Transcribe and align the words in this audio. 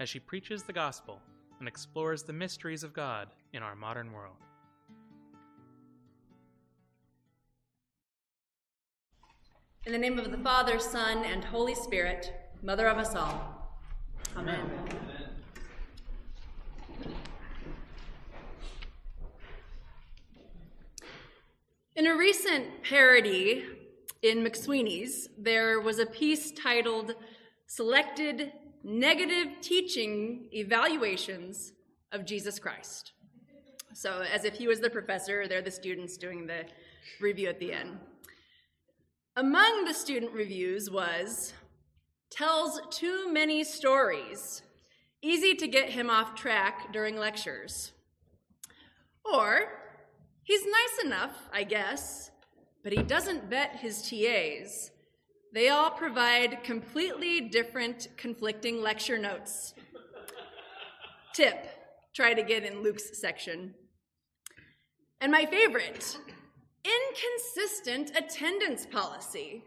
as 0.00 0.08
she 0.08 0.20
preaches 0.20 0.62
the 0.62 0.72
gospel 0.72 1.20
and 1.58 1.66
explores 1.66 2.22
the 2.22 2.32
mysteries 2.32 2.84
of 2.84 2.92
God 2.92 3.28
in 3.52 3.62
our 3.62 3.74
modern 3.74 4.12
world. 4.12 4.36
In 9.86 9.92
the 9.92 9.98
name 9.98 10.18
of 10.18 10.30
the 10.30 10.38
Father, 10.38 10.78
Son, 10.78 11.24
and 11.24 11.42
Holy 11.44 11.74
Spirit, 11.74 12.32
Mother 12.62 12.88
of 12.88 12.98
us 12.98 13.14
all. 13.14 13.78
Amen. 14.36 14.60
In 21.96 22.06
a 22.06 22.16
recent 22.16 22.84
parody 22.84 23.64
in 24.22 24.44
McSweeney's, 24.44 25.28
there 25.38 25.80
was 25.80 25.98
a 25.98 26.06
piece 26.06 26.52
titled 26.52 27.14
Selected 27.66 28.52
Negative 28.84 29.60
Teaching 29.60 30.48
Evaluations 30.52 31.72
of 32.12 32.24
Jesus 32.24 32.58
Christ. 32.58 33.12
So, 33.92 34.22
as 34.32 34.44
if 34.44 34.54
he 34.54 34.68
was 34.68 34.80
the 34.80 34.90
professor, 34.90 35.48
they're 35.48 35.62
the 35.62 35.70
students 35.70 36.16
doing 36.16 36.46
the 36.46 36.64
review 37.20 37.48
at 37.48 37.58
the 37.58 37.72
end. 37.72 37.98
Among 39.36 39.84
the 39.84 39.94
student 39.94 40.32
reviews 40.32 40.90
was 40.90 41.54
tells 42.30 42.80
too 42.90 43.32
many 43.32 43.64
stories, 43.64 44.62
easy 45.22 45.54
to 45.54 45.66
get 45.66 45.90
him 45.90 46.10
off 46.10 46.34
track 46.34 46.92
during 46.92 47.16
lectures. 47.16 47.92
Or, 49.24 49.68
he's 50.42 50.64
nice 50.64 51.04
enough, 51.04 51.36
I 51.52 51.64
guess, 51.64 52.30
but 52.82 52.92
he 52.92 53.02
doesn't 53.02 53.50
vet 53.50 53.76
his 53.76 54.02
TAs. 54.02 54.90
They 55.52 55.70
all 55.70 55.90
provide 55.90 56.62
completely 56.62 57.40
different, 57.40 58.08
conflicting 58.16 58.82
lecture 58.82 59.18
notes. 59.18 59.74
Tip 61.34 61.66
try 62.14 62.34
to 62.34 62.42
get 62.42 62.64
in 62.64 62.82
Luke's 62.82 63.18
section. 63.18 63.74
And 65.20 65.32
my 65.32 65.46
favorite 65.46 66.18
inconsistent 66.84 68.10
attendance 68.16 68.86
policy. 68.86 69.64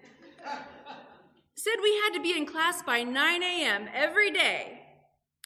Said 1.55 1.73
we 1.81 1.95
had 2.03 2.13
to 2.13 2.21
be 2.21 2.37
in 2.37 2.45
class 2.45 2.81
by 2.81 3.03
9 3.03 3.43
a.m. 3.43 3.87
every 3.93 4.31
day. 4.31 4.79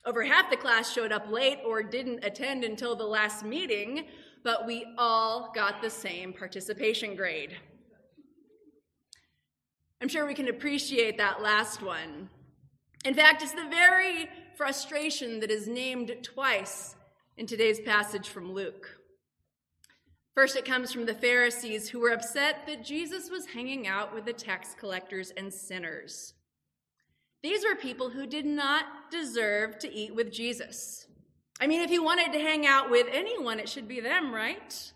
Over 0.05 0.23
half 0.23 0.49
the 0.49 0.58
class 0.58 0.92
showed 0.92 1.11
up 1.11 1.30
late 1.30 1.59
or 1.66 1.83
didn't 1.83 2.23
attend 2.23 2.64
until 2.64 2.95
the 2.95 3.05
last 3.05 3.44
meeting, 3.44 4.05
but 4.44 4.66
we 4.66 4.86
all 4.97 5.52
got 5.53 5.81
the 5.81 5.89
same 5.89 6.31
participation 6.31 7.16
grade. 7.16 7.58
I'm 10.06 10.09
sure 10.09 10.28
we 10.28 10.36
can 10.36 10.50
appreciate 10.50 11.17
that 11.17 11.42
last 11.42 11.81
one. 11.81 12.30
In 13.06 13.16
fact, 13.16 13.42
it's 13.42 13.53
the 13.53 13.67
very 13.72 14.30
frustration 14.56 15.39
that 15.39 15.50
is 15.50 15.67
named 15.67 16.16
twice 16.22 16.95
in 17.38 17.48
today's 17.48 17.80
passage 17.80 18.30
from 18.30 18.53
Luke. 18.53 19.00
First, 20.36 20.58
it 20.58 20.64
comes 20.64 20.94
from 20.94 21.08
the 21.08 21.15
Pharisees 21.15 21.89
who 21.89 21.99
were 21.99 22.11
upset 22.11 22.67
that 22.67 22.86
Jesus 22.86 23.32
was 23.32 23.48
hanging 23.48 23.88
out 23.88 24.14
with 24.14 24.26
the 24.26 24.33
tax 24.33 24.76
collectors 24.80 25.32
and 25.36 25.52
sinners. 25.52 26.36
These 27.42 27.65
were 27.65 27.76
people 27.76 28.11
who 28.11 28.27
did 28.27 28.45
not 28.45 29.10
deserve 29.10 29.80
to 29.80 29.92
eat 29.92 30.14
with 30.14 30.32
Jesus. 30.32 31.08
I 31.60 31.65
mean, 31.65 31.82
if 31.82 31.89
he 31.89 31.98
wanted 31.98 32.32
to 32.32 32.39
hang 32.39 32.67
out 32.67 32.92
with 32.92 33.08
anyone, 33.11 33.60
it 33.60 33.67
should 33.70 33.88
be 33.88 34.02
them, 34.02 34.32
right? 34.32 34.92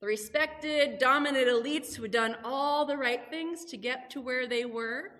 The 0.00 0.06
respected, 0.06 0.98
dominant 0.98 1.48
elites 1.48 1.94
who 1.94 2.02
had 2.02 2.12
done 2.12 2.36
all 2.44 2.86
the 2.86 2.96
right 2.96 3.22
things 3.30 3.64
to 3.66 3.76
get 3.76 4.10
to 4.10 4.20
where 4.20 4.46
they 4.46 4.64
were. 4.64 5.10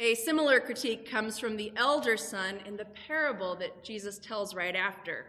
A 0.00 0.16
similar 0.16 0.58
critique 0.58 1.08
comes 1.08 1.38
from 1.38 1.56
the 1.56 1.72
elder 1.76 2.16
son 2.16 2.58
in 2.66 2.76
the 2.76 2.86
parable 3.06 3.54
that 3.56 3.84
Jesus 3.84 4.18
tells 4.18 4.54
right 4.54 4.74
after. 4.74 5.26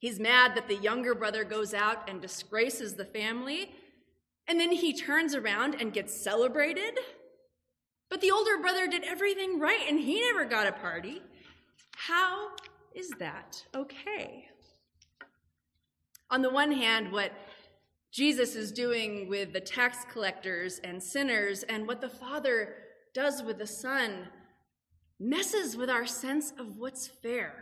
He's 0.00 0.18
mad 0.18 0.56
that 0.56 0.68
the 0.68 0.76
younger 0.76 1.14
brother 1.14 1.44
goes 1.44 1.72
out 1.72 2.10
and 2.10 2.20
disgraces 2.20 2.94
the 2.94 3.04
family, 3.04 3.72
and 4.48 4.58
then 4.58 4.72
he 4.72 4.92
turns 4.92 5.34
around 5.34 5.76
and 5.80 5.92
gets 5.92 6.12
celebrated. 6.12 6.98
But 8.10 8.20
the 8.20 8.30
older 8.30 8.58
brother 8.58 8.86
did 8.86 9.04
everything 9.04 9.58
right 9.58 9.86
and 9.88 9.98
he 9.98 10.20
never 10.20 10.44
got 10.44 10.66
a 10.66 10.72
party. 10.72 11.22
How 11.96 12.50
is 12.94 13.08
that 13.18 13.64
okay? 13.74 14.48
On 16.34 16.42
the 16.42 16.50
one 16.50 16.72
hand, 16.72 17.12
what 17.12 17.30
Jesus 18.10 18.56
is 18.56 18.72
doing 18.72 19.28
with 19.28 19.52
the 19.52 19.60
tax 19.60 19.98
collectors 20.10 20.80
and 20.82 21.00
sinners, 21.00 21.62
and 21.62 21.86
what 21.86 22.00
the 22.00 22.08
Father 22.08 22.74
does 23.14 23.40
with 23.44 23.58
the 23.58 23.68
Son, 23.68 24.26
messes 25.20 25.76
with 25.76 25.88
our 25.88 26.04
sense 26.04 26.52
of 26.58 26.76
what's 26.76 27.06
fair. 27.06 27.54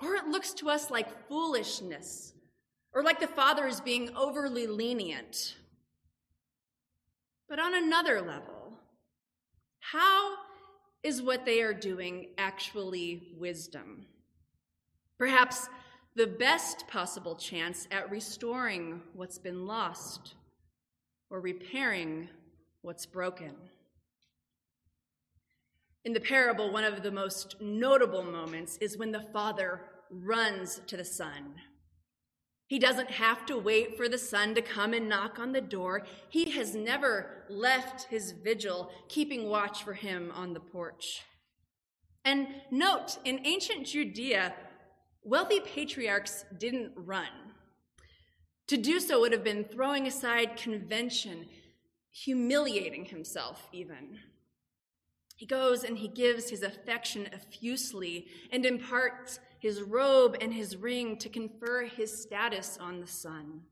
Or 0.00 0.14
it 0.14 0.28
looks 0.28 0.52
to 0.52 0.70
us 0.70 0.92
like 0.92 1.26
foolishness, 1.26 2.34
or 2.94 3.02
like 3.02 3.18
the 3.18 3.26
Father 3.26 3.66
is 3.66 3.80
being 3.80 4.14
overly 4.14 4.68
lenient. 4.68 5.56
But 7.48 7.58
on 7.58 7.74
another 7.74 8.20
level, 8.20 8.78
how 9.80 10.36
is 11.02 11.20
what 11.20 11.44
they 11.44 11.62
are 11.62 11.74
doing 11.74 12.28
actually 12.38 13.34
wisdom? 13.36 14.06
Perhaps 15.18 15.68
the 16.16 16.26
best 16.26 16.88
possible 16.88 17.36
chance 17.36 17.86
at 17.90 18.10
restoring 18.10 19.02
what's 19.12 19.38
been 19.38 19.66
lost 19.66 20.34
or 21.28 21.40
repairing 21.40 22.28
what's 22.80 23.04
broken. 23.04 23.52
In 26.06 26.14
the 26.14 26.20
parable, 26.20 26.72
one 26.72 26.84
of 26.84 27.02
the 27.02 27.10
most 27.10 27.60
notable 27.60 28.22
moments 28.22 28.78
is 28.80 28.96
when 28.96 29.12
the 29.12 29.26
father 29.32 29.82
runs 30.10 30.80
to 30.86 30.96
the 30.96 31.04
son. 31.04 31.56
He 32.66 32.78
doesn't 32.78 33.10
have 33.10 33.44
to 33.46 33.58
wait 33.58 33.96
for 33.96 34.08
the 34.08 34.16
son 34.16 34.54
to 34.54 34.62
come 34.62 34.94
and 34.94 35.10
knock 35.10 35.38
on 35.38 35.52
the 35.52 35.60
door. 35.60 36.06
He 36.30 36.50
has 36.52 36.74
never 36.74 37.44
left 37.50 38.08
his 38.08 38.32
vigil, 38.32 38.90
keeping 39.08 39.48
watch 39.48 39.84
for 39.84 39.92
him 39.92 40.32
on 40.34 40.54
the 40.54 40.60
porch. 40.60 41.22
And 42.24 42.48
note, 42.70 43.18
in 43.24 43.46
ancient 43.46 43.86
Judea, 43.86 44.54
wealthy 45.26 45.60
patriarchs 45.60 46.44
didn't 46.56 46.92
run. 46.94 47.28
To 48.68 48.76
do 48.76 49.00
so 49.00 49.20
would 49.20 49.32
have 49.32 49.44
been 49.44 49.64
throwing 49.64 50.06
aside 50.06 50.56
convention, 50.56 51.46
humiliating 52.12 53.04
himself, 53.04 53.68
even. 53.72 54.18
He 55.34 55.44
goes 55.44 55.84
and 55.84 55.98
he 55.98 56.08
gives 56.08 56.48
his 56.48 56.62
affection 56.62 57.28
effusely 57.32 58.28
and 58.50 58.64
imparts 58.64 59.40
his 59.58 59.82
robe 59.82 60.36
and 60.40 60.54
his 60.54 60.76
ring 60.76 61.16
to 61.18 61.28
confer 61.28 61.84
his 61.84 62.22
status 62.22 62.78
on 62.80 63.00
the 63.00 63.06
son. 63.06 63.62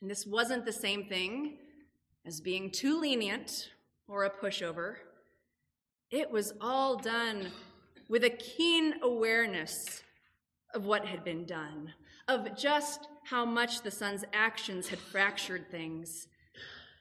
And 0.00 0.10
this 0.10 0.26
wasn't 0.26 0.64
the 0.64 0.72
same 0.72 1.04
thing 1.04 1.58
as 2.24 2.40
being 2.40 2.70
too 2.70 3.00
lenient 3.00 3.70
or 4.08 4.24
a 4.24 4.30
pushover. 4.30 4.96
It 6.10 6.30
was 6.30 6.52
all 6.60 6.96
done 6.96 7.50
with 8.08 8.24
a 8.24 8.30
keen 8.30 8.94
awareness 9.02 10.02
of 10.74 10.84
what 10.84 11.06
had 11.06 11.24
been 11.24 11.46
done, 11.46 11.92
of 12.28 12.56
just 12.56 13.08
how 13.24 13.44
much 13.44 13.82
the 13.82 13.90
son's 13.90 14.24
actions 14.32 14.88
had 14.88 14.98
fractured 14.98 15.70
things, 15.70 16.26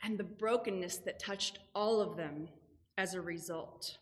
and 0.04 0.18
the 0.18 0.24
brokenness 0.24 0.98
that 0.98 1.20
touched 1.20 1.60
all 1.74 2.02
of 2.02 2.18
them 2.18 2.48
as 2.98 3.14
a 3.14 3.22
result. 3.22 3.98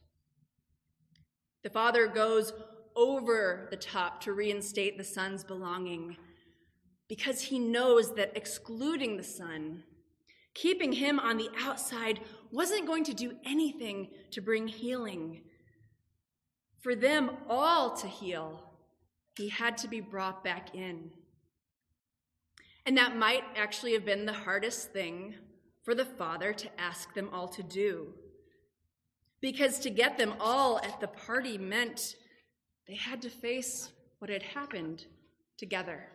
The 1.63 1.69
father 1.69 2.07
goes 2.07 2.53
over 2.95 3.67
the 3.69 3.77
top 3.77 4.21
to 4.21 4.33
reinstate 4.33 4.97
the 4.97 5.03
son's 5.03 5.43
belonging 5.43 6.17
because 7.07 7.41
he 7.41 7.59
knows 7.59 8.15
that 8.15 8.35
excluding 8.35 9.17
the 9.17 9.23
son, 9.23 9.83
keeping 10.53 10.93
him 10.93 11.19
on 11.19 11.37
the 11.37 11.49
outside, 11.59 12.19
wasn't 12.51 12.87
going 12.87 13.03
to 13.03 13.13
do 13.13 13.33
anything 13.45 14.09
to 14.31 14.41
bring 14.41 14.67
healing. 14.67 15.41
For 16.81 16.95
them 16.95 17.31
all 17.47 17.95
to 17.97 18.07
heal, 18.07 18.71
he 19.37 19.49
had 19.49 19.77
to 19.77 19.87
be 19.87 20.01
brought 20.01 20.43
back 20.43 20.75
in. 20.75 21.11
And 22.85 22.97
that 22.97 23.15
might 23.15 23.43
actually 23.55 23.93
have 23.93 24.05
been 24.05 24.25
the 24.25 24.33
hardest 24.33 24.91
thing 24.91 25.35
for 25.83 25.93
the 25.93 26.05
father 26.05 26.53
to 26.53 26.81
ask 26.81 27.13
them 27.13 27.29
all 27.31 27.47
to 27.49 27.63
do 27.63 28.13
because 29.41 29.79
to 29.79 29.89
get 29.89 30.17
them 30.17 30.35
all 30.39 30.79
at 30.79 30.99
the 30.99 31.07
party 31.07 31.57
meant 31.57 32.15
they 32.87 32.95
had 32.95 33.21
to 33.23 33.29
face 33.29 33.91
what 34.19 34.29
had 34.29 34.43
happened 34.43 35.05
together. 35.57 36.07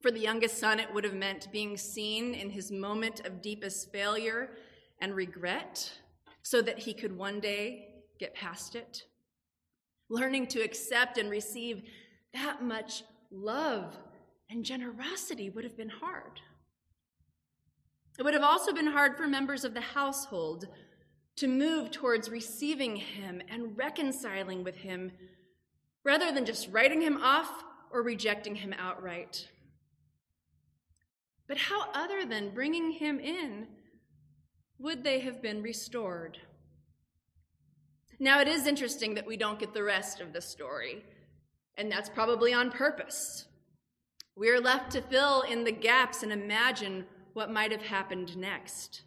For 0.00 0.10
the 0.10 0.20
youngest 0.20 0.58
son, 0.58 0.80
it 0.80 0.92
would 0.92 1.04
have 1.04 1.14
meant 1.14 1.52
being 1.52 1.76
seen 1.76 2.34
in 2.34 2.50
his 2.50 2.72
moment 2.72 3.24
of 3.26 3.42
deepest 3.42 3.92
failure 3.92 4.50
and 5.00 5.14
regret 5.14 5.92
so 6.42 6.62
that 6.62 6.80
he 6.80 6.94
could 6.94 7.16
one 7.16 7.38
day 7.38 7.89
get 8.20 8.34
past 8.34 8.76
it. 8.76 9.04
Learning 10.08 10.46
to 10.48 10.60
accept 10.60 11.18
and 11.18 11.30
receive 11.30 11.82
that 12.34 12.62
much 12.62 13.02
love 13.32 13.96
and 14.50 14.64
generosity 14.64 15.50
would 15.50 15.64
have 15.64 15.76
been 15.76 15.88
hard. 15.88 16.40
It 18.18 18.22
would 18.22 18.34
have 18.34 18.42
also 18.42 18.72
been 18.72 18.86
hard 18.86 19.16
for 19.16 19.26
members 19.26 19.64
of 19.64 19.72
the 19.72 19.80
household 19.80 20.68
to 21.36 21.48
move 21.48 21.90
towards 21.90 22.28
receiving 22.28 22.96
him 22.96 23.40
and 23.48 23.76
reconciling 23.78 24.62
with 24.62 24.76
him 24.76 25.12
rather 26.04 26.30
than 26.30 26.44
just 26.44 26.68
writing 26.70 27.00
him 27.00 27.18
off 27.22 27.64
or 27.90 28.02
rejecting 28.02 28.56
him 28.56 28.74
outright. 28.78 29.48
But 31.48 31.56
how, 31.56 31.90
other 31.94 32.24
than 32.24 32.54
bringing 32.54 32.92
him 32.92 33.18
in, 33.18 33.68
would 34.78 35.02
they 35.02 35.20
have 35.20 35.40
been 35.40 35.62
restored? 35.62 36.38
Now, 38.22 38.42
it 38.42 38.48
is 38.48 38.66
interesting 38.66 39.14
that 39.14 39.26
we 39.26 39.38
don't 39.38 39.58
get 39.58 39.72
the 39.72 39.82
rest 39.82 40.20
of 40.20 40.34
the 40.34 40.42
story, 40.42 41.02
and 41.78 41.90
that's 41.90 42.10
probably 42.10 42.52
on 42.52 42.70
purpose. 42.70 43.46
We 44.36 44.50
are 44.50 44.60
left 44.60 44.90
to 44.92 45.00
fill 45.00 45.40
in 45.40 45.64
the 45.64 45.72
gaps 45.72 46.22
and 46.22 46.30
imagine 46.30 47.06
what 47.32 47.50
might 47.50 47.72
have 47.72 47.80
happened 47.80 48.36
next. 48.36 49.04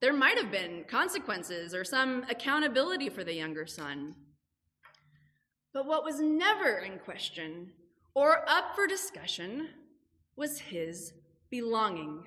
There 0.00 0.12
might 0.12 0.36
have 0.36 0.50
been 0.50 0.84
consequences 0.88 1.72
or 1.72 1.84
some 1.84 2.24
accountability 2.28 3.08
for 3.08 3.22
the 3.22 3.34
younger 3.34 3.66
son. 3.66 4.16
But 5.72 5.86
what 5.86 6.04
was 6.04 6.20
never 6.20 6.78
in 6.78 6.98
question 6.98 7.70
or 8.14 8.48
up 8.48 8.74
for 8.74 8.88
discussion 8.88 9.68
was 10.34 10.58
his 10.58 11.12
belonging. 11.50 12.24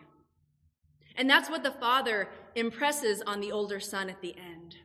And 1.18 1.30
that's 1.30 1.50
what 1.50 1.64
the 1.64 1.72
father 1.72 2.30
impresses 2.56 3.22
on 3.22 3.42
the 3.42 3.52
older 3.52 3.82
son 3.82 4.10
at 4.10 4.22
the 4.22 4.36
end. 4.38 4.78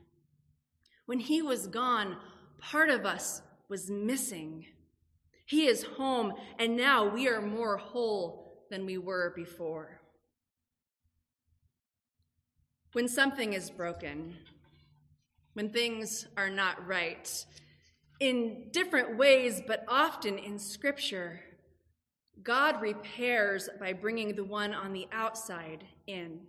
When 1.06 1.20
he 1.20 1.40
was 1.40 1.66
gone, 1.66 2.16
part 2.60 2.90
of 2.90 3.06
us 3.06 3.42
was 3.68 3.90
missing. 3.90 4.66
He 5.46 5.66
is 5.66 5.84
home, 5.84 6.34
and 6.58 6.76
now 6.76 7.08
we 7.08 7.28
are 7.28 7.40
more 7.40 7.76
whole 7.76 8.64
than 8.70 8.84
we 8.84 8.98
were 8.98 9.32
before. 9.34 10.00
When 12.92 13.08
something 13.08 13.52
is 13.52 13.70
broken, 13.70 14.36
when 15.54 15.70
things 15.70 16.26
are 16.36 16.50
not 16.50 16.86
right, 16.86 17.46
in 18.18 18.68
different 18.72 19.16
ways, 19.16 19.62
but 19.66 19.84
often 19.88 20.38
in 20.38 20.58
Scripture, 20.58 21.40
God 22.42 22.80
repairs 22.80 23.68
by 23.78 23.92
bringing 23.92 24.34
the 24.34 24.44
one 24.44 24.74
on 24.74 24.92
the 24.92 25.06
outside 25.12 25.84
in. 26.06 26.40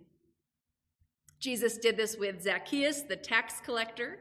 Jesus 1.38 1.78
did 1.78 1.96
this 1.96 2.16
with 2.16 2.42
Zacchaeus, 2.42 3.02
the 3.02 3.16
tax 3.16 3.60
collector. 3.64 4.18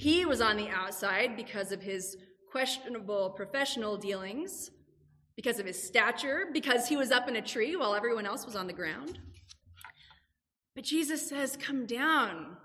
He 0.00 0.24
was 0.24 0.40
on 0.40 0.56
the 0.56 0.70
outside 0.70 1.36
because 1.36 1.72
of 1.72 1.82
his 1.82 2.16
questionable 2.50 3.34
professional 3.36 3.98
dealings, 3.98 4.70
because 5.36 5.58
of 5.58 5.66
his 5.66 5.82
stature, 5.82 6.46
because 6.54 6.88
he 6.88 6.96
was 6.96 7.10
up 7.10 7.28
in 7.28 7.36
a 7.36 7.42
tree 7.42 7.76
while 7.76 7.94
everyone 7.94 8.24
else 8.24 8.46
was 8.46 8.56
on 8.56 8.66
the 8.66 8.72
ground. 8.72 9.18
But 10.74 10.84
Jesus 10.84 11.28
says, 11.28 11.54
Come 11.60 11.84
down. 11.84 12.56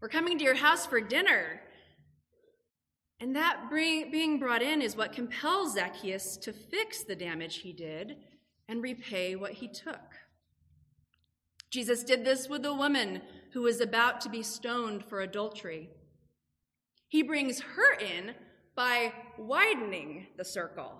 We're 0.00 0.08
coming 0.08 0.38
to 0.38 0.44
your 0.44 0.54
house 0.54 0.86
for 0.86 1.02
dinner. 1.02 1.60
And 3.20 3.36
that 3.36 3.68
bring, 3.68 4.10
being 4.10 4.38
brought 4.38 4.62
in 4.62 4.80
is 4.80 4.96
what 4.96 5.12
compels 5.12 5.74
Zacchaeus 5.74 6.38
to 6.38 6.54
fix 6.54 7.04
the 7.04 7.14
damage 7.14 7.56
he 7.56 7.74
did 7.74 8.16
and 8.70 8.82
repay 8.82 9.36
what 9.36 9.52
he 9.52 9.68
took. 9.68 10.14
Jesus 11.70 12.04
did 12.04 12.24
this 12.24 12.48
with 12.48 12.64
a 12.64 12.72
woman 12.72 13.20
who 13.52 13.60
was 13.60 13.82
about 13.82 14.22
to 14.22 14.30
be 14.30 14.42
stoned 14.42 15.04
for 15.04 15.20
adultery. 15.20 15.90
He 17.14 17.22
brings 17.22 17.60
her 17.60 17.94
in 18.00 18.34
by 18.74 19.12
widening 19.38 20.26
the 20.36 20.44
circle. 20.44 20.96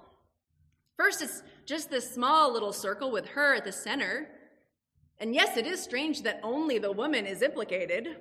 First, 0.97 1.21
it's 1.23 1.43
just 1.67 1.91
this 1.91 2.09
small 2.09 2.53
little 2.53 2.73
circle 2.73 3.11
with 3.11 3.27
her 3.31 3.57
at 3.57 3.65
the 3.65 3.73
center. 3.73 4.29
And 5.19 5.35
yes, 5.35 5.57
it 5.57 5.67
is 5.67 5.83
strange 5.83 6.23
that 6.23 6.39
only 6.45 6.79
the 6.79 6.93
woman 6.93 7.27
is 7.27 7.43
implicated. 7.43 8.17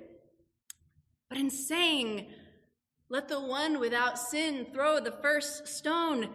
But 1.28 1.38
in 1.38 1.50
saying, 1.50 2.26
let 3.10 3.28
the 3.28 3.38
one 3.38 3.78
without 3.78 4.18
sin 4.18 4.66
throw 4.74 4.98
the 4.98 5.12
first 5.12 5.68
stone. 5.68 6.30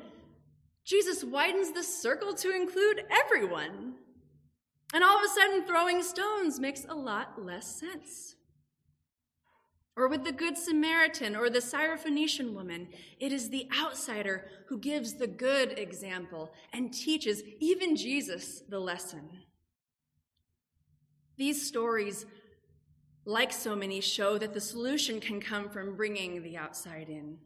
Jesus 0.85 1.25
widens 1.25 1.73
the 1.73 1.83
circle 1.83 2.33
to 2.35 2.55
include 2.55 3.03
everyone. 3.12 3.95
And 4.94 5.03
all 5.03 5.17
of 5.17 5.25
a 5.25 5.27
sudden, 5.27 5.67
throwing 5.67 6.03
stones 6.03 6.57
makes 6.57 6.85
a 6.88 6.95
lot 6.95 7.44
less 7.44 7.67
sense. 7.67 8.38
Or 10.00 10.07
with 10.07 10.24
the 10.24 10.31
Good 10.31 10.57
Samaritan 10.57 11.36
or 11.36 11.50
the 11.50 11.60
Syrophoenician 11.60 12.54
woman, 12.54 12.88
it 13.19 13.34
is 13.34 13.50
the 13.50 13.68
outsider 13.78 14.46
who 14.69 14.80
gives 14.80 15.16
the 15.16 15.28
good 15.28 15.78
example 15.78 16.54
and 16.72 16.94
teaches 16.94 17.44
even 17.60 17.98
Jesus 17.98 18.63
the 18.69 18.80
lesson. 18.80 19.30
These 21.38 21.68
stories 21.68 22.25
like 23.25 23.51
so 23.51 23.75
many, 23.75 24.00
show 24.00 24.38
that 24.38 24.54
the 24.54 24.62
solution 24.62 25.19
can 25.19 25.42
come 25.42 25.69
from 25.69 25.98
bringing 25.98 26.42
the 26.44 26.56
outside 26.56 27.10
in, 27.10 27.38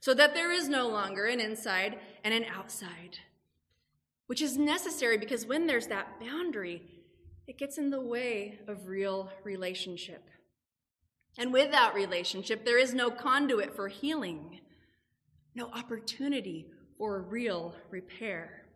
so 0.00 0.12
that 0.14 0.34
there 0.34 0.50
is 0.50 0.68
no 0.68 0.88
longer 0.88 1.26
an 1.26 1.38
inside 1.38 1.98
and 2.24 2.34
an 2.34 2.44
outside, 2.52 3.18
which 4.26 4.42
is 4.42 4.58
necessary 4.58 5.16
because 5.16 5.46
when 5.46 5.68
there's 5.68 5.86
that 5.86 6.20
boundary, 6.20 6.82
it 7.46 7.56
gets 7.56 7.78
in 7.78 7.90
the 7.90 8.00
way 8.00 8.58
of 8.66 8.88
real 8.88 9.30
relationship. 9.44 10.28
And 11.36 11.52
without 11.52 11.94
relationship, 11.94 12.64
there 12.64 12.78
is 12.78 12.94
no 12.94 13.10
conduit 13.10 13.74
for 13.74 13.88
healing, 13.88 14.60
no 15.54 15.66
opportunity 15.66 16.66
for 16.96 17.22
real 17.22 17.74
repair. 17.90 18.66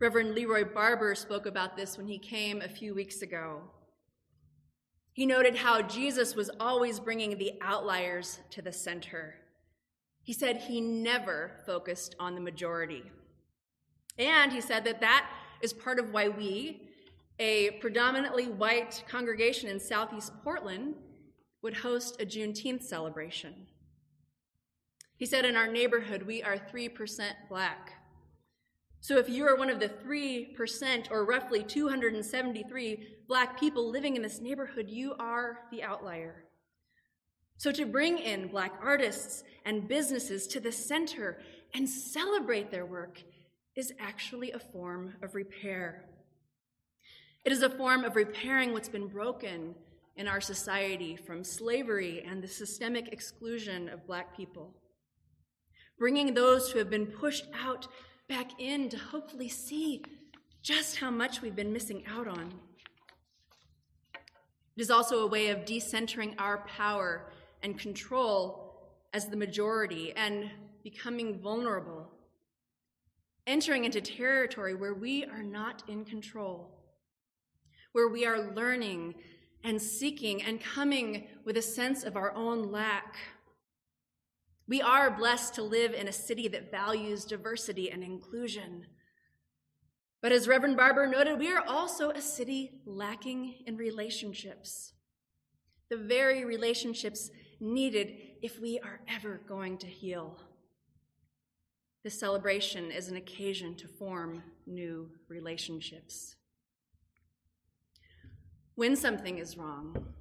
Reverend 0.00 0.34
Leroy 0.34 0.64
Barber 0.64 1.14
spoke 1.14 1.46
about 1.46 1.76
this 1.76 1.96
when 1.96 2.08
he 2.08 2.18
came 2.18 2.60
a 2.60 2.68
few 2.68 2.94
weeks 2.94 3.22
ago. 3.22 3.62
He 5.12 5.26
noted 5.26 5.54
how 5.54 5.80
Jesus 5.82 6.34
was 6.34 6.50
always 6.58 6.98
bringing 6.98 7.38
the 7.38 7.52
outliers 7.62 8.40
to 8.50 8.60
the 8.60 8.72
center. 8.72 9.36
He 10.24 10.32
said 10.32 10.56
he 10.56 10.80
never 10.80 11.52
focused 11.64 12.16
on 12.18 12.34
the 12.34 12.40
majority. 12.40 13.04
And 14.18 14.52
he 14.52 14.60
said 14.60 14.84
that 14.84 15.00
that 15.00 15.30
is 15.62 15.72
part 15.72 16.00
of 16.00 16.12
why 16.12 16.28
we, 16.28 16.82
a 17.38 17.72
predominantly 17.80 18.46
white 18.46 19.04
congregation 19.08 19.68
in 19.68 19.80
southeast 19.80 20.32
Portland, 20.42 20.94
would 21.62 21.74
host 21.78 22.20
a 22.20 22.26
Juneteenth 22.26 22.82
celebration. 22.82 23.54
He 25.16 25.26
said 25.26 25.44
in 25.44 25.56
our 25.56 25.66
neighborhood, 25.66 26.22
we 26.22 26.42
are 26.42 26.56
3% 26.56 27.30
black. 27.48 27.92
So 29.00 29.18
if 29.18 29.28
you 29.28 29.46
are 29.46 29.56
one 29.56 29.70
of 29.70 29.80
the 29.80 29.88
3% 29.88 31.10
or 31.10 31.24
roughly 31.24 31.62
273 31.62 33.08
black 33.28 33.58
people 33.58 33.90
living 33.90 34.16
in 34.16 34.22
this 34.22 34.40
neighborhood, 34.40 34.88
you 34.88 35.14
are 35.18 35.58
the 35.70 35.82
outlier. 35.82 36.44
So 37.56 37.70
to 37.72 37.86
bring 37.86 38.18
in 38.18 38.48
black 38.48 38.72
artists 38.82 39.44
and 39.64 39.88
businesses 39.88 40.46
to 40.48 40.60
the 40.60 40.72
center 40.72 41.38
and 41.72 41.88
celebrate 41.88 42.70
their 42.70 42.86
work 42.86 43.22
is 43.76 43.92
actually 43.98 44.52
a 44.52 44.58
form 44.58 45.14
of 45.22 45.34
repair. 45.34 46.04
It 47.44 47.52
is 47.52 47.62
a 47.62 47.68
form 47.68 48.04
of 48.04 48.16
repairing 48.16 48.72
what's 48.72 48.88
been 48.88 49.06
broken 49.06 49.74
in 50.16 50.26
our 50.26 50.40
society 50.40 51.14
from 51.14 51.44
slavery 51.44 52.24
and 52.26 52.42
the 52.42 52.48
systemic 52.48 53.12
exclusion 53.12 53.90
of 53.90 54.06
black 54.06 54.34
people. 54.34 54.72
Bringing 55.98 56.32
those 56.32 56.70
who 56.70 56.78
have 56.78 56.88
been 56.88 57.06
pushed 57.06 57.46
out 57.54 57.86
back 58.28 58.58
in 58.58 58.88
to 58.88 58.96
hopefully 58.96 59.50
see 59.50 60.02
just 60.62 60.96
how 60.96 61.10
much 61.10 61.42
we've 61.42 61.54
been 61.54 61.72
missing 61.72 62.04
out 62.06 62.26
on. 62.26 62.54
It 64.76 64.80
is 64.80 64.90
also 64.90 65.18
a 65.18 65.26
way 65.26 65.48
of 65.48 65.66
decentering 65.66 66.34
our 66.38 66.64
power 66.66 67.30
and 67.62 67.78
control 67.78 68.88
as 69.12 69.26
the 69.26 69.36
majority 69.36 70.14
and 70.16 70.50
becoming 70.82 71.38
vulnerable, 71.38 72.10
entering 73.46 73.84
into 73.84 74.00
territory 74.00 74.74
where 74.74 74.94
we 74.94 75.26
are 75.26 75.42
not 75.42 75.82
in 75.88 76.06
control, 76.06 76.70
where 77.94 78.08
we 78.08 78.26
are 78.26 78.52
learning 78.52 79.14
and 79.64 79.80
seeking 79.80 80.42
and 80.42 80.60
coming 80.60 81.26
with 81.46 81.56
a 81.56 81.62
sense 81.62 82.04
of 82.04 82.14
our 82.16 82.34
own 82.34 82.70
lack 82.70 83.16
we 84.66 84.80
are 84.80 85.10
blessed 85.10 85.54
to 85.56 85.62
live 85.62 85.92
in 85.92 86.08
a 86.08 86.12
city 86.12 86.48
that 86.48 86.70
values 86.70 87.26
diversity 87.26 87.90
and 87.90 88.02
inclusion. 88.02 88.86
But 90.22 90.32
as 90.32 90.48
Reverend 90.48 90.78
Barber 90.78 91.06
noted, 91.06 91.38
we 91.38 91.52
are 91.52 91.62
also 91.66 92.10
a 92.10 92.20
city 92.22 92.80
lacking 92.86 93.56
in 93.66 93.76
relationships. 93.76 94.94
The 95.90 95.98
very 95.98 96.46
relationships 96.46 97.30
needed 97.60 98.14
if 98.42 98.58
we 98.58 98.80
are 98.80 99.00
ever 99.06 99.42
going 99.46 99.76
to 99.78 99.86
heal. 99.86 100.38
This 102.02 102.18
celebration 102.18 102.90
is 102.90 103.08
an 103.08 103.16
occasion 103.16 103.74
to 103.76 103.88
form 103.88 104.42
new 104.66 105.10
relationships. 105.28 106.36
When 108.76 108.96
something 108.96 109.38
is 109.38 109.56
wrong, 109.56 110.14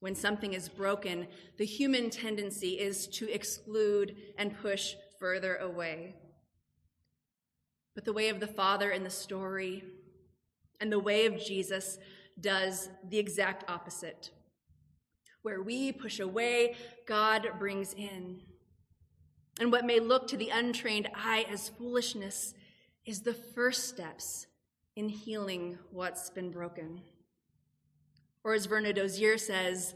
when 0.00 0.14
something 0.14 0.54
is 0.54 0.68
broken, 0.68 1.26
the 1.58 1.64
human 1.64 2.10
tendency 2.10 2.78
is 2.78 3.06
to 3.08 3.32
exclude 3.32 4.16
and 4.38 4.58
push 4.58 4.94
further 5.18 5.56
away. 5.56 6.14
But 7.94 8.04
the 8.04 8.12
way 8.12 8.28
of 8.28 8.40
the 8.40 8.46
Father 8.46 8.90
in 8.90 9.04
the 9.04 9.10
story 9.10 9.84
and 10.80 10.90
the 10.90 10.98
way 10.98 11.26
of 11.26 11.42
Jesus 11.42 11.98
does 12.40 12.88
the 13.08 13.18
exact 13.18 13.68
opposite. 13.68 14.30
Where 15.42 15.62
we 15.62 15.92
push 15.92 16.20
away, 16.20 16.76
God 17.06 17.46
brings 17.58 17.92
in. 17.94 18.40
And 19.58 19.70
what 19.72 19.84
may 19.84 20.00
look 20.00 20.26
to 20.28 20.36
the 20.36 20.48
untrained 20.48 21.08
eye 21.14 21.44
as 21.50 21.68
foolishness 21.68 22.54
is 23.04 23.20
the 23.20 23.34
first 23.34 23.88
steps 23.88 24.46
in 24.96 25.08
healing 25.08 25.78
what's 25.90 26.30
been 26.30 26.50
broken. 26.50 27.02
Or 28.44 28.54
as 28.54 28.66
Verna 28.66 28.92
Dozier 28.92 29.38
says, 29.38 29.94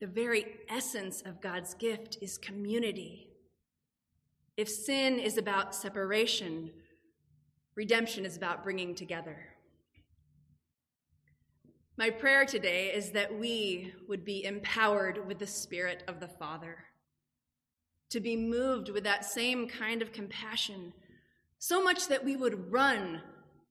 the 0.00 0.06
very 0.06 0.46
essence 0.68 1.22
of 1.22 1.40
God's 1.40 1.74
gift 1.74 2.18
is 2.20 2.38
community. 2.38 3.28
If 4.56 4.68
sin 4.68 5.18
is 5.18 5.36
about 5.36 5.74
separation, 5.74 6.70
redemption 7.74 8.24
is 8.24 8.36
about 8.36 8.64
bringing 8.64 8.94
together. 8.94 9.36
My 11.98 12.10
prayer 12.10 12.44
today 12.44 12.92
is 12.94 13.10
that 13.12 13.38
we 13.38 13.94
would 14.06 14.24
be 14.24 14.44
empowered 14.44 15.26
with 15.26 15.38
the 15.38 15.46
Spirit 15.46 16.04
of 16.08 16.20
the 16.20 16.28
Father, 16.28 16.84
to 18.10 18.20
be 18.20 18.36
moved 18.36 18.90
with 18.90 19.04
that 19.04 19.24
same 19.24 19.66
kind 19.66 20.02
of 20.02 20.12
compassion, 20.12 20.92
so 21.58 21.82
much 21.82 22.08
that 22.08 22.24
we 22.24 22.36
would 22.36 22.70
run, 22.70 23.22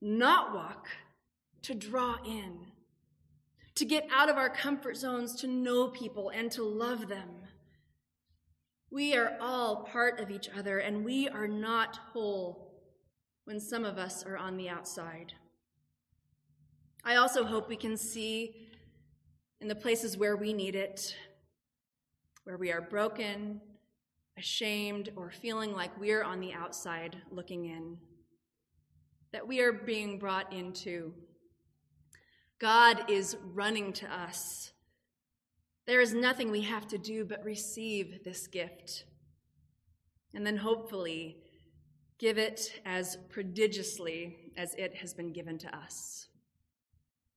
not 0.02 0.56
walk, 0.56 0.88
to 1.62 1.76
draw 1.76 2.18
in, 2.26 2.66
to 3.76 3.86
get 3.86 4.08
out 4.12 4.30
of 4.30 4.38
our 4.38 4.50
comfort 4.50 4.98
zones, 4.98 5.36
to 5.36 5.48
know 5.48 5.90
people 5.90 6.30
and 6.30 6.52
to 6.52 6.64
love 6.64 7.08
them. 7.08 7.30
We 8.90 9.16
are 9.16 9.38
all 9.42 9.84
part 9.84 10.20
of 10.20 10.32
each 10.32 10.50
other, 10.58 10.80
and 10.80 11.04
we 11.04 11.28
are 11.28 11.48
not 11.48 12.00
whole 12.14 12.74
when 13.44 13.60
some 13.60 13.84
of 13.84 13.98
us 13.98 14.24
are 14.24 14.38
on 14.38 14.58
the 14.58 14.70
outside. 14.70 15.34
I 17.04 17.18
also 17.18 17.44
hope 17.44 17.68
we 17.68 17.76
can 17.76 17.98
see 17.98 18.56
in 19.62 19.68
the 19.68 19.76
places 19.76 20.18
where 20.18 20.38
we 20.38 20.54
need 20.54 20.76
it, 20.76 21.16
where 22.46 22.58
we 22.58 22.72
are 22.72 22.82
broken, 22.82 23.60
ashamed, 24.38 25.12
or 25.16 25.32
feeling 25.32 25.74
like 25.74 26.00
we're 26.00 26.24
on 26.24 26.40
the 26.40 26.54
outside 26.54 27.18
looking 27.30 27.66
in, 27.66 27.98
that 29.34 29.48
we 29.48 29.60
are 29.60 29.74
being 29.74 30.18
brought 30.18 30.52
into. 30.54 31.14
God 32.60 33.10
is 33.10 33.38
running 33.54 33.94
to 33.94 34.12
us. 34.12 34.72
There 35.88 36.02
is 36.02 36.14
nothing 36.14 36.52
we 36.52 36.62
have 36.62 36.88
to 36.88 36.98
do 36.98 37.26
but 37.26 37.44
receive 37.44 38.24
this 38.24 38.48
gift. 38.48 39.06
And 40.34 40.46
then 40.46 40.58
hopefully 40.58 41.38
give 42.18 42.38
it 42.38 42.82
as 42.86 43.18
prodigiously 43.30 44.36
as 44.58 44.74
it 44.76 44.96
has 44.96 45.14
been 45.14 45.32
given 45.32 45.58
to 45.60 45.76
us. 45.76 46.28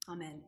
Amen. 0.08 0.42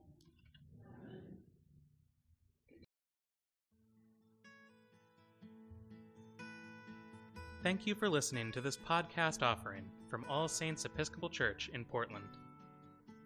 Thank 7.62 7.86
you 7.86 7.94
for 7.94 8.08
listening 8.08 8.52
to 8.52 8.62
this 8.62 8.78
podcast 8.78 9.42
offering 9.42 9.84
from 10.08 10.24
All 10.30 10.48
Saints 10.48 10.86
Episcopal 10.86 11.28
Church 11.28 11.70
in 11.74 11.84
Portland. 11.84 12.24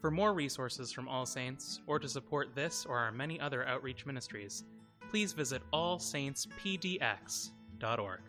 For 0.05 0.11
more 0.11 0.35
resources 0.35 0.93
from 0.93 1.09
All 1.09 1.25
Saints, 1.25 1.81
or 1.87 1.99
to 1.99 2.07
support 2.07 2.55
this 2.55 2.85
or 2.85 2.99
our 2.99 3.11
many 3.11 3.41
other 3.41 3.67
outreach 3.67 4.05
ministries, 4.05 4.65
please 5.09 5.33
visit 5.33 5.63
allsaintspdx.org. 5.73 8.21